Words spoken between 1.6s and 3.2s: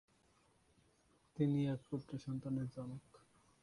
এক পুত্র সন্তানের জনক।